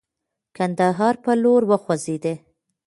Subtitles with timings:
[0.55, 2.33] کندهار پر لور وخوځېدی.